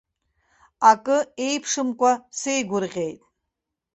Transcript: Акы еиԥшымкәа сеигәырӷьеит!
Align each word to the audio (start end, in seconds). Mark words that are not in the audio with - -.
Акы 0.89 1.17
еиԥшымкәа 1.45 2.11
сеигәырӷьеит! 2.39 3.19